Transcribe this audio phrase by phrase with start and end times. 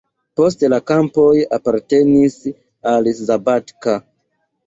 [0.39, 2.39] Poste la kampoj apartenis
[2.93, 3.97] al Szabadka.